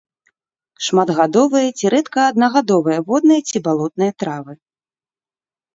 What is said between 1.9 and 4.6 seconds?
рэдка аднагадовыя водныя ці балотныя травы.